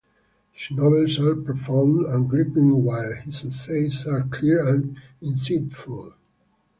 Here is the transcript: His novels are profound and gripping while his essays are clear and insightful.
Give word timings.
His 0.53 0.75
novels 0.75 1.19
are 1.19 1.35
profound 1.35 2.07
and 2.07 2.27
gripping 2.27 2.83
while 2.83 3.13
his 3.23 3.45
essays 3.45 4.07
are 4.07 4.23
clear 4.23 4.67
and 4.67 4.97
insightful. 5.21 6.13